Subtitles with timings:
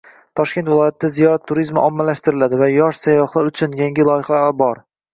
[0.37, 4.87] Toshkent viloyatida ziyorat turizmi ommalashtiriladi va “Yosh sayyohlar uchun” yangi loyihalar bor